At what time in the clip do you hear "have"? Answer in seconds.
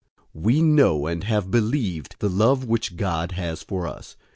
1.25-1.51